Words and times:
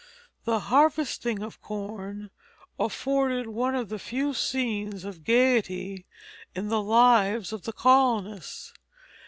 The 0.45 0.61
harvesting 0.61 1.43
of 1.43 1.59
the 1.59 1.59
corn 1.59 2.31
afforded 2.79 3.45
one 3.49 3.75
of 3.75 3.89
the 3.89 3.99
few 3.99 4.33
scenes 4.33 5.05
of 5.05 5.23
gayety 5.23 6.07
in 6.55 6.69
the 6.69 6.81
lives 6.81 7.53
of 7.53 7.65
the 7.65 7.71
colonists. 7.73 8.73